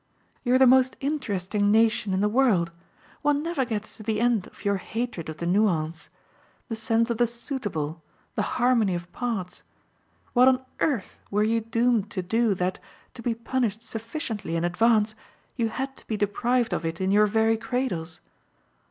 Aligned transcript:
"You're 0.43 0.57
the 0.57 0.65
most 0.65 0.97
interesting 0.99 1.69
nation 1.69 2.11
in 2.11 2.21
the 2.21 2.27
world. 2.27 2.71
One 3.21 3.43
never 3.43 3.63
gets 3.65 3.97
to 3.97 4.01
the 4.01 4.19
end 4.19 4.47
of 4.47 4.65
your 4.65 4.77
hatred 4.77 5.29
of 5.29 5.37
the 5.37 5.45
nuance. 5.45 6.09
The 6.69 6.75
sense 6.75 7.11
of 7.11 7.19
the 7.19 7.27
suitable, 7.27 8.01
the 8.33 8.41
harmony 8.57 8.95
of 8.95 9.11
parts 9.13 9.61
what 10.33 10.47
on 10.47 10.65
earth 10.79 11.19
were 11.29 11.43
you 11.43 11.61
doomed 11.61 12.09
to 12.09 12.23
do 12.23 12.55
that, 12.55 12.79
to 13.13 13.21
be 13.21 13.35
punished 13.35 13.83
sufficiently 13.83 14.55
in 14.55 14.63
advance, 14.65 15.13
you 15.55 15.69
had 15.69 15.95
to 15.97 16.07
be 16.07 16.17
deprived 16.17 16.73
of 16.73 16.83
it 16.83 16.99
in 16.99 17.11
your 17.11 17.27
very 17.27 17.55
cradles? 17.55 18.21